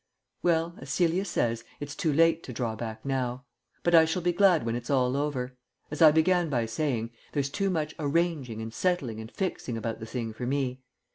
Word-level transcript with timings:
Well, 0.41 0.73
as 0.79 0.89
Celia 0.89 1.23
says, 1.25 1.63
it's 1.79 1.95
too 1.95 2.11
late 2.11 2.41
to 2.45 2.53
draw 2.53 2.75
back 2.75 3.05
now. 3.05 3.45
But 3.83 3.93
I 3.93 4.05
shall 4.05 4.23
be 4.23 4.31
glad 4.33 4.65
when 4.65 4.75
it's 4.75 4.89
all 4.89 5.15
over. 5.15 5.55
As 5.91 6.01
I 6.01 6.09
began 6.11 6.49
by 6.49 6.65
saying, 6.65 7.11
there's 7.33 7.51
too 7.51 7.69
much 7.69 7.93
"arranging" 7.99 8.63
and 8.63 8.73
"settling" 8.73 9.19
and 9.19 9.31
"fixing" 9.31 9.77
about 9.77 9.99
the 9.99 10.07
thing 10.07 10.33
for 10.33 10.47
me. 10.47 10.81